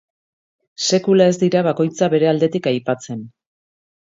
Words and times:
Sekula 0.87 1.27
ez 1.31 1.35
dira 1.43 1.61
bakoitza 1.67 2.09
bere 2.15 2.31
aldetik 2.31 2.71
aipatzen. 2.73 3.23